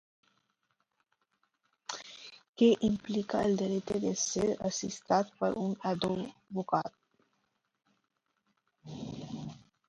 Què 2.61 2.69
implica 2.87 3.41
el 3.49 3.59
dret 3.59 3.91
de 4.07 4.13
ser 4.23 4.47
assistit 4.71 5.31
per 5.43 5.51
un 5.65 5.77
advocat. 5.91 6.99